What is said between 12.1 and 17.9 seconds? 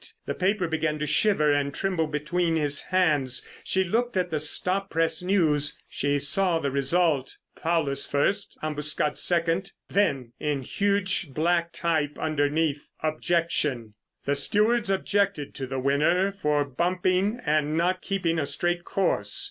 underneath: OBJECTION! "The stewards objected to the winner for bumping and